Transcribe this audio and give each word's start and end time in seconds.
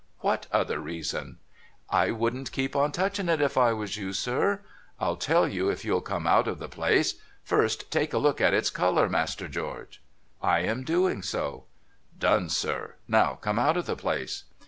'What 0.21 0.47
other 0.51 0.79
reason?'' 0.79 1.37
(I 1.91 2.09
wouldn't 2.09 2.51
keep 2.51 2.75
on 2.75 2.91
touchin' 2.91 3.29
it, 3.29 3.39
if 3.39 3.55
I 3.55 3.71
was 3.71 3.97
you, 3.97 4.13
sir.) 4.13 4.61
I'll 4.99 5.15
tell 5.15 5.47
you 5.47 5.69
if 5.69 5.85
you'll 5.85 6.01
come 6.01 6.25
out 6.25 6.47
of 6.47 6.57
the 6.57 6.67
place. 6.67 7.21
First, 7.43 7.91
take 7.91 8.11
a 8.11 8.17
look 8.17 8.41
at 8.41 8.51
its 8.55 8.71
colour, 8.71 9.07
Master 9.07 9.47
George.'' 9.47 10.01
I 10.57 10.61
am 10.61 10.83
doing 10.83 11.21
so.'' 11.21 11.65
Done, 12.19 12.49
sir. 12.49 12.95
Now, 13.07 13.35
come 13.35 13.59
out 13.59 13.77
of 13.77 13.85
the 13.85 13.95
place.' 13.95 14.45